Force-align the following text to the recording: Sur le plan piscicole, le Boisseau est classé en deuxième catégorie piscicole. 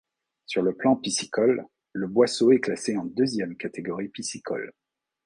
Sur 0.47 0.63
le 0.63 0.73
plan 0.75 0.95
piscicole, 0.95 1.63
le 1.93 2.07
Boisseau 2.07 2.51
est 2.53 2.59
classé 2.59 2.97
en 2.97 3.05
deuxième 3.05 3.55
catégorie 3.55 4.07
piscicole. 4.09 4.73